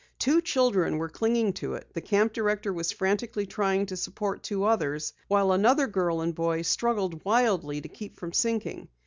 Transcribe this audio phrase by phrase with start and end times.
[0.17, 4.63] Two children were clinging to it, the camp director was frantically trying to support two
[4.63, 8.87] others, while another girl and boy struggled wildly to keep from sinking.